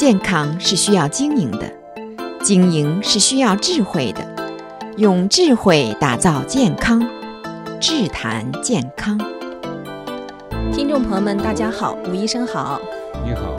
[0.00, 1.70] 健康是需要经营的，
[2.42, 4.26] 经营是需要智慧的，
[4.96, 7.06] 用智慧打造健康，
[7.78, 9.20] 智谈健康。
[10.72, 12.80] 听众朋友们，大家好，吴医生好。
[13.26, 13.49] 你好。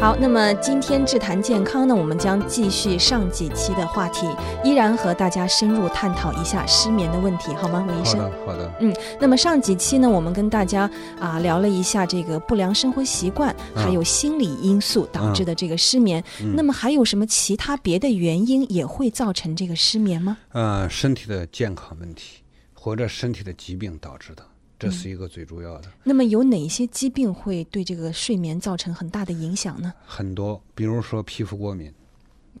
[0.00, 4.28] 好，那么今天智谈健康呢，我们将继续上几期的话题，
[4.62, 8.20] 依然和大家深入探讨一下失眠的问题，好吗，吴医生？
[8.20, 8.72] 好的，好的。
[8.78, 10.88] 嗯，那么上几期呢，我们跟大家
[11.18, 16.22] 啊聊了一下这个不良生活习惯，还有心理因素导致的这个失眠。
[16.54, 20.38] 那么还有什么其他别的原因也会造成这个失眠吗？
[20.52, 24.44] 呃，身体的健康问题或者身体的疾病导致的。
[24.78, 25.88] 这是一个最主要的。
[25.88, 25.92] 嗯。
[26.04, 29.92] 那么有哪些疾病会对这个睡眠造成很大的影响呢？
[30.06, 31.92] 很多，比如说皮肤过敏，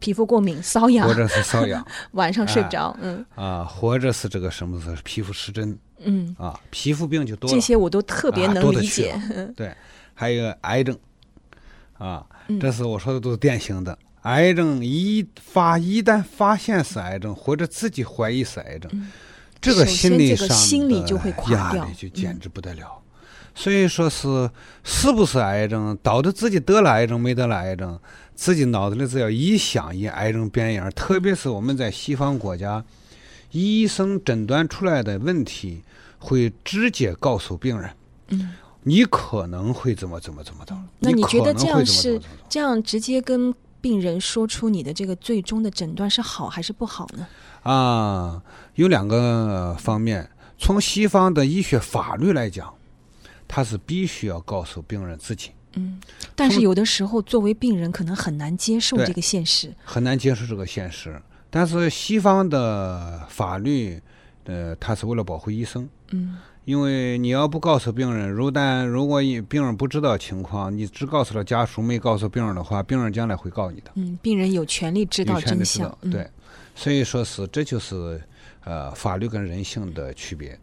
[0.00, 7.54] 皮肤过敏瘙痒，或者是瘙痒， 晚上睡不着，嗯啊，或者是这个什么是皮肤湿疹，嗯啊，皮肤病就多了。
[7.54, 9.10] 这些我都特别能理解。
[9.10, 9.22] 啊、
[9.56, 9.74] 对，
[10.14, 10.98] 还有癌症，
[11.98, 12.26] 啊，
[12.60, 13.92] 这是我说的都是典型的。
[13.92, 18.90] 嗯、癌症一发，一旦发现是癌症，或者自己怀疑是癌症。
[18.92, 19.10] 嗯
[19.60, 20.54] 这个心理上的
[21.50, 23.02] 压力就简直不得了，
[23.54, 24.48] 所以说是
[24.84, 27.98] 是不是癌症，导致自己得了癌症没得了癌症，
[28.34, 32.84] 自己脑子里只要一想，一癌症变样，特别是我们在西方国家，
[33.50, 35.82] 医生诊断出来的问题
[36.18, 37.90] 会直接告诉病人，
[38.28, 40.76] 嗯，你可能会怎么怎么怎么的。
[41.00, 47.26] 那你觉得这样是这样直接跟病人说出你的这个最终的诊断是好还是不好呢？
[47.62, 48.42] 啊，
[48.74, 50.28] 有两个方面。
[50.60, 52.74] 从西方的医学法律来讲，
[53.46, 55.50] 他是必须要告诉病人自己。
[55.74, 56.00] 嗯，
[56.34, 61.20] 但是有的时候作为病人可能很难接受这个现实，很难接受这个现实。
[61.48, 64.02] 但是西方的法律，
[64.44, 65.88] 呃，他是为了保护医生。
[66.10, 66.38] 嗯，
[66.68, 73.90] 因为你要不告诉病人，如但如果病人不知道情况，你只告诉了家属，没告诉病人的话，病人将来会告你的。
[73.94, 75.96] 嗯，病人有权利知道真相。
[76.02, 76.20] 对。
[76.20, 76.30] 嗯
[76.74, 78.22] 所以说是，这就是，
[78.64, 80.56] 呃，法律跟人性的区别。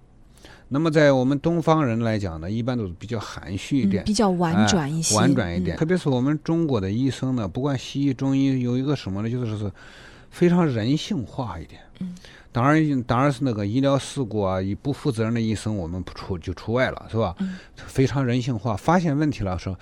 [0.70, 5.76] 那么在我们东方人来讲呢，一般都是比较含蓄一点，嗯、比较婉转一些，呃、婉转一点。
[5.76, 9.70] 嗯、特别是我们中国的医生呢，不管西医、中医，有一个什么呢，就是是
[10.30, 11.82] 非常人性化一点。
[12.00, 12.16] 嗯。
[12.52, 17.36] 当然，当然是那个医疗事故啊，以不负责任的医生，我们不出就除外了，是吧？
[17.40, 17.58] 嗯。
[17.76, 19.78] 非常人性化，发现问题了，说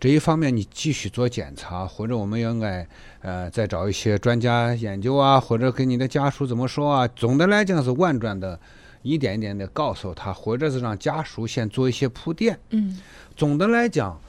[0.00, 2.84] 这一方面你继续做检查，或者我们应该
[3.20, 7.08] 呃再找一些专家研究啊，或者跟你的家属怎么说啊？
[7.14, 8.58] 总的来讲是婉转的，
[9.02, 12.58] 一点一点的告诉他，或者是让家属先做一些铺垫。
[12.70, 12.98] 嗯。
[13.36, 14.20] 总的来讲，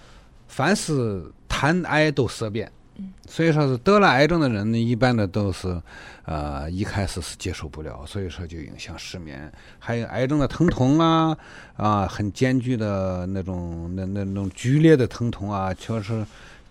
[0.47, 2.71] 凡是谈癌都色变。
[3.27, 5.81] 所以说是得了癌症的人呢，一般的都是，
[6.25, 11.37] 呃，一开始是接受不了，所以说就影响失眠，还有癌症的疼痛啊，
[11.75, 16.25] 啊，很艰巨的那种，那那种剧烈的疼痛啊，确实。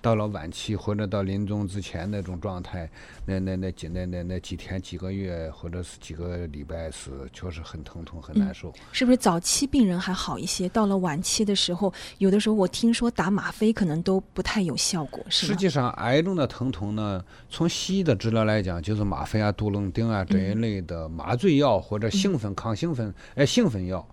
[0.07, 2.89] 到了晚期或者到临终之前那种状态，
[3.25, 8.69] 那那那几那那那几天几个月或者是几个礼拜是确实很疼痛很难受。
[8.69, 10.69] 嗯，是不是早期病人还好一些？
[10.69, 15.21] 到了晚期的时候，有的时候我听说打吗啡可能都不太有效果？
[15.29, 24.07] 实际上，癌症的疼痛呢，从西医的治疗来讲，就是吗啡啊、杜冷丁啊这一类的麻醉药或者兴奋、抗兴奋哎兴奋药。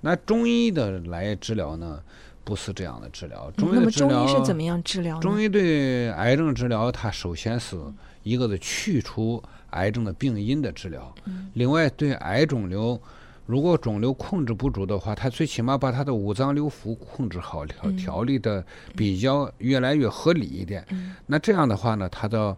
[0.00, 2.02] 那中医的来治疗呢？
[2.48, 3.50] 不是这样的治疗。
[3.58, 5.20] 中医的治疗，嗯、中医是怎么样治疗？
[5.20, 7.76] 中医对癌症治疗，它首先是
[8.22, 9.42] 一个是去除
[9.72, 11.14] 癌症的病因的治疗。
[11.26, 12.98] 嗯、另外，对癌肿瘤，
[13.44, 18.64] 如果肿瘤控制不足的话，它最起码把它的五脏六腑控制好，调调理的
[18.96, 20.82] 比较越来越合理一点。
[20.88, 22.56] 嗯、那这样的话呢，它到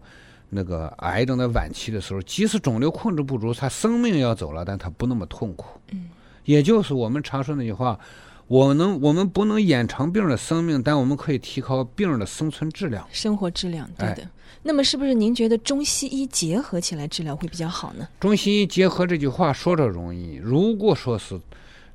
[0.51, 5.81] 那个癌症的晚期的时候，即使肿瘤控制不足，它生命要走了，但它不那么痛苦。
[5.91, 6.07] 嗯、
[6.45, 7.99] 也就是我们常说那句话。
[8.51, 13.89] 我能，我们不能延长病人的生命，但我们可以提高病人的生存质量、生活质量。
[13.97, 14.23] 对的。
[14.23, 14.29] 哎、
[14.63, 18.05] 那么，是不是您觉得中西医结合起来治疗会比较好呢？
[18.19, 21.39] 中西医结合这句话说着容易，如果说是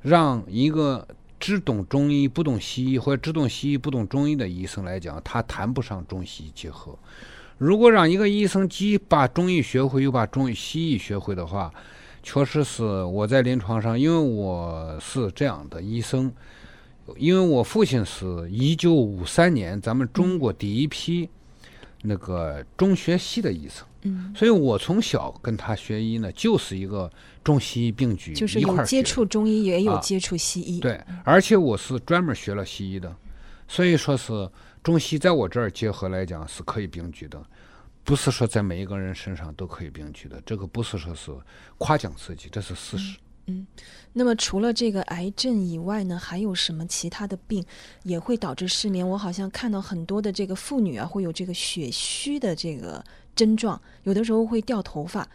[0.01, 1.07] 让一个
[1.39, 6.97] 只懂中医不懂西医，或者只懂西医不懂中医的医生来讲，他谈不上中西医结合。
[7.59, 11.71] 如果让一个医生既把中医学会，又把中医西医学会的话，
[12.27, 16.29] 确实是我在临床上，因为我是这样的医生，
[17.15, 21.29] 因为我父亲是一九五三年咱们中国第一批
[22.01, 27.09] 那个中学系的医生，嗯，所以我从小跟他学医呢，就是一个
[27.45, 33.15] 中西医并举，就是有接触中医，也有接触西医，啊，对，而且我是专门学了西医的，
[33.69, 34.49] 所以说是
[34.83, 37.41] 中西在我这儿结合来讲是可以并举的。
[38.07, 41.29] 不是说在每一个人身上都可以并举的，这个不是说是
[41.77, 43.17] 夸奖自己，这是事实。
[43.47, 43.67] 嗯，
[44.13, 47.65] 那么除了这个癌症以外呢，还有什么其他的病
[48.03, 49.05] 也会导致失眠？
[49.05, 53.03] 我好像看到很多的这个妇女啊，会有这个血虚的这个
[53.35, 55.27] 症状，有的时候会掉头发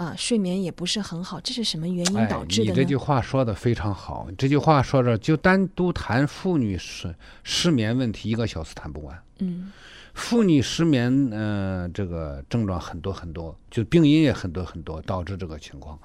[0.00, 2.70] 啊，睡眠也不是很好，这是什么原因导致的呢？
[2.70, 7.14] 哎，你这句话说的非常好，这句话说着就单独谈妇女失
[7.44, 9.22] 失眠问题，一个小时谈不完。
[9.40, 9.70] 嗯。
[10.14, 15.98] 妇女失眠，嗯、呃，这个症状很多很多，就病因也很多很多，导致这个情况。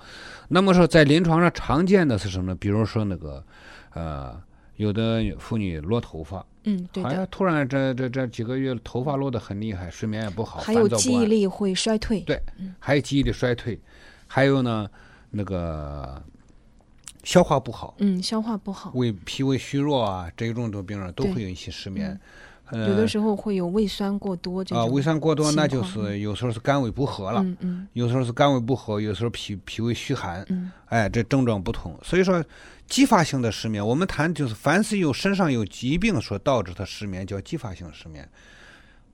[0.49, 2.57] 那么说，在临床上常见的是什么呢？
[2.59, 3.43] 比如说那个，
[3.93, 4.39] 呃，
[4.77, 12.41] 有的妇女落头发，嗯，对，好像突然这这这几个月头发落得很厉害，睡眠也不好，还有记忆力会衰退，对，
[12.79, 13.79] 还有记忆力衰退，
[14.27, 14.89] 还有呢，
[15.31, 16.21] 那个
[17.23, 22.19] 消化不好，嗯，消化不好，胃脾胃虚弱啊，这种的病人都会引起失眠。
[22.71, 31.95] 有的时候会有胃酸过多这种啊，胃酸过多那就是有时候是肝胃不和了，嗯嗯，有时候是肝胃不和，有时候脾脾胃虚寒，嗯，哎，这症状不同。
[32.01, 32.43] 所以说，
[32.87, 38.27] 继发性的失眠，我们谈就是凡是有身上有疾病所导致的失眠，叫继发性失眠，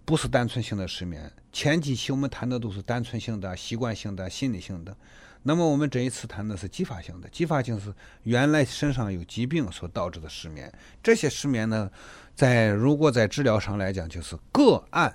[0.06, 1.30] 不是单纯性的失眠。
[1.52, 4.96] 前几期我们谈的都是单纯性的、习惯性的、心理性的，
[5.44, 7.28] 那么我们这一次谈的是继发性的。
[7.30, 7.94] 继发性是
[8.24, 10.72] 原来身上有疾病所导致的失眠，
[11.02, 11.90] 这些失眠呢，
[12.36, 15.14] 在如果在治疗上来讲，就是个案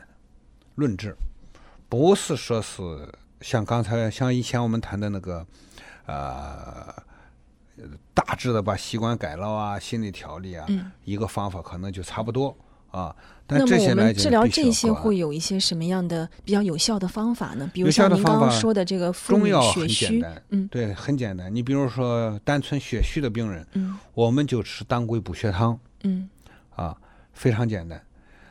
[0.74, 1.16] 论治，
[1.88, 2.82] 不是说是
[3.40, 5.46] 像刚才像以前我们谈的那个，
[6.06, 6.92] 呃，
[8.12, 12.56] 大致的把习惯改了啊，心理调理啊，嗯、一个方法可能就差不多
[12.96, 13.14] 啊。
[13.46, 17.70] 但这些来讲，那么我们治疗这些会有一些什么样的比较有效的方法呢？
[17.72, 21.54] 比如像您刚刚说的这个中药很简单，嗯，对，很简单。
[21.54, 26.28] 你比如说单纯血虚的病人，嗯，我们就吃当归补血汤，嗯，
[26.74, 26.96] 啊。
[27.36, 28.02] 非常简单，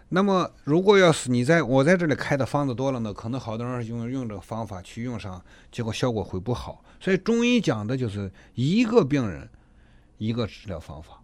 [0.09, 6.86] 那么如果要是你在我在这里开的方子多了呢，可能好多人用用这个方法去用上，结果效果会不好。
[7.00, 9.50] 所以中医讲的就是一个病人
[10.19, 11.19] 一个治疗方法，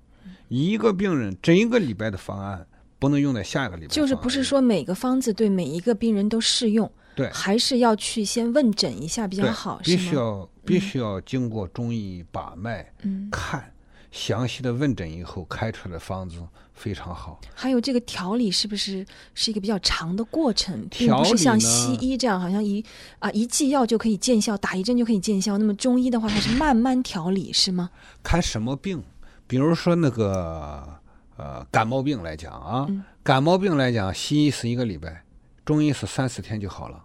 [0.48, 2.66] 一个病人整一个礼拜的方案
[3.02, 3.94] 不能用在下一个礼拜。
[3.94, 6.90] 就是不是说每个方子对每一个病人都适用？
[7.16, 13.74] 对，还是要去先问诊一下比较好，必须要必须要经过中医把脉，嗯，看
[14.12, 16.38] 详细的问诊以后开出来的方子。
[16.74, 19.06] 非常好，还有这个调理是不是
[19.36, 22.84] 是一个比较长的过程，并不是像西医这样，好像一
[23.20, 25.60] 啊一剂药就可以见效，打一针就可以见效。
[25.60, 27.92] 那么中医的话，它是慢慢调理，是吗？
[28.24, 29.04] 看什么病，
[29.46, 31.01] 比如说那个
[31.42, 35.24] 呃感冒病来讲啊，嗯、感冒病来讲，西医是一个礼拜，
[35.66, 37.04] 中医是三四天就好了，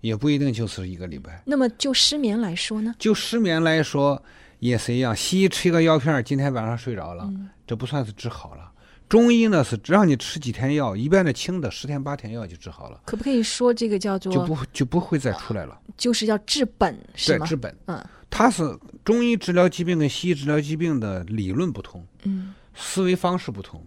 [0.00, 1.40] 也不一定就是一个礼拜。
[1.46, 2.92] 那么就失眠来说呢？
[2.98, 4.20] 就失眠来说
[4.58, 8.72] 也是一样，西医吃一个药片，今天晚上睡着了，嗯、这不算是治好了。
[9.08, 13.00] 中医呢是只让你吃几天药，一般的轻的十天八天药就治好了。
[13.04, 15.78] 可不可以说这个叫做就不就不会再出来了？
[15.96, 17.46] 就是要治本，是吗？
[17.46, 17.76] 对，治本。
[17.86, 18.64] 嗯，它是
[19.04, 23.84] 中医治疗疾病跟西医治疗疾病的理论不同，嗯，思维方式不同。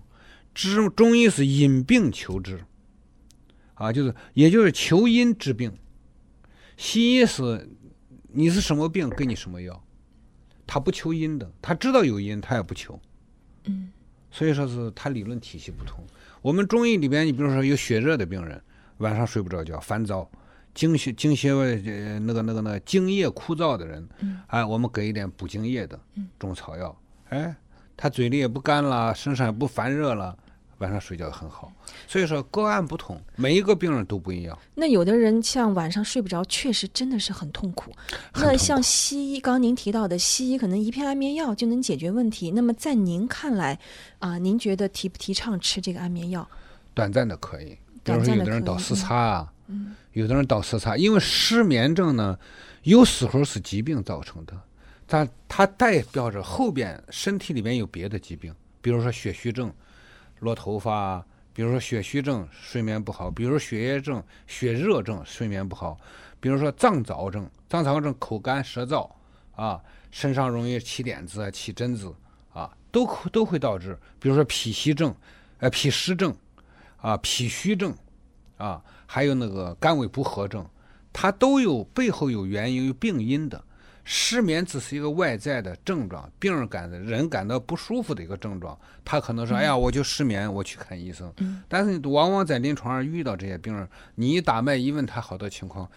[0.53, 2.65] 治中医是因病求治，
[3.75, 5.71] 啊，就是也就是求因治病。
[6.75, 7.69] 西医是
[8.33, 9.81] 你是什么病给你什么药，
[10.68, 13.00] 他不求因的，他知道有因，他也不求。
[13.65, 13.91] 嗯。
[14.31, 16.06] 所以说是他理论体系不同。
[16.42, 18.62] 我们中医里边，你比如说有血热的病人，
[18.97, 20.30] 晚上睡不着觉，烦躁，
[20.74, 26.00] 精血精血呃那个那个那个精液枯燥的人，嗯，哎，我们给一点补精液的
[26.38, 26.95] 中草药，
[27.30, 27.56] 哎，
[28.01, 30.33] 他嘴里也不干了，身上也不烦热了。
[30.77, 31.69] 晚上睡觉很好，
[32.07, 34.57] 所以说个案不同，每一个病人都不一样。
[34.75, 37.91] 那有的人像晚上睡不着，确实真的是很痛苦。
[37.91, 37.95] 痛
[38.31, 38.39] 苦。
[38.45, 42.51] 那像西医，刚刚您提到的西医，可能一片安眠药就能解决问题。
[42.51, 43.73] 那么在您看来，
[44.19, 46.49] 啊、呃，您觉得提不提倡吃这个安眠药？
[46.94, 52.39] 短暂的可以，比如说有的人倒时差啊，嗯，有的人倒时差，因为失眠症呢，
[52.83, 54.53] 有时候是疾病造成的，
[55.09, 59.73] 它它代表着后边身体里面有别的疾病，比如说血虚症。
[60.42, 65.97] 落头发，比如说血虚症，睡眠不好；比如说血液症、血热症，睡眠不好；
[66.39, 69.09] 比如说脏燥症，脏燥症口干舌燥，
[69.54, 72.16] 啊，身上容易起点子啊、起疹子，
[72.54, 73.99] 啊，都都会导致。
[74.18, 75.13] 比如说脾虚症，
[75.57, 76.33] 呃，脾湿症，
[77.01, 77.94] 啊，脾虚症，
[78.57, 80.66] 啊，还有那个肝胃不和症，
[81.11, 83.61] 它都有背后有原因、有病因的。
[84.03, 88.77] 失眠只是一个外在的症状，病人感的人感到不舒服的一个症状。
[89.06, 91.31] 他可能说：“哎呀，我就失眠，我去看医生。”
[91.68, 95.89] 但是你往往在临床上遇到这些病人，你一打脉一问他好多情况，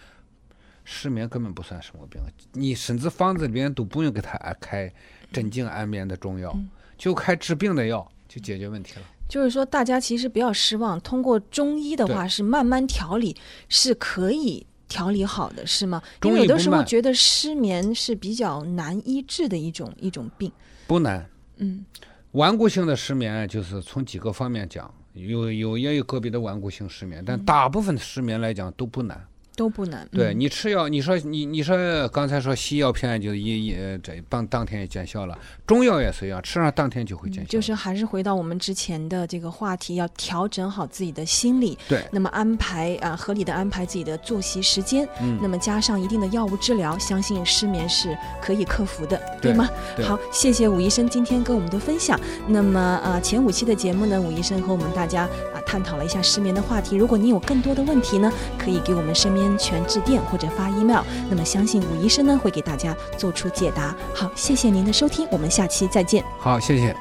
[0.83, 4.91] 失眠根本不算什么病，你甚至方子里面都不用给他开
[5.31, 6.55] 镇静安眠的中药，
[6.97, 9.01] 就开治病的药就解决问题了。
[9.27, 13.35] 就是说，大家其实不要失望，通过中医的话是慢慢调理
[13.69, 14.67] 是可以。
[14.93, 15.99] 调理好的，是吗？
[16.21, 20.51] 因为有的时候觉得失眠是比较难医治的一种一种病。
[20.85, 21.27] 不难。
[21.57, 21.83] 嗯
[22.33, 29.19] 顽固性的失眠就是从几个方面讲，有有也有个别的顽固性失眠，但嗯大部分的失眠来讲都不难。
[29.55, 30.07] 都不能。
[30.11, 37.47] 对嗯你吃药，你说你你说刚才说西药片就一一呃这当当天也见效了，中药也是一样，吃上当天就会见效。
[37.47, 49.69] 嗯就是还是回到我们之前的这个话题，要调整好自己的心理，对，那么安排啊、合理的安排自己的作息时间，嗯那么加上一定的药物治疗，相信失眠是可以克服的，对吗？
[49.95, 52.19] 对好，谢谢武医生今天跟我们的分享。
[52.47, 56.95] 那么啊，前五期的节目呢，武医生和我们大家啊探讨了一下失眠的话题。
[56.95, 61.03] 如果您有更多的问题呢，可以给我们身边全致电或者发 email。
[61.29, 63.95] 那么相信武医生呢会给大家做出解答。
[64.13, 66.23] 好，谢谢您的收听，我们下期再见。
[66.39, 66.95] 好，谢谢。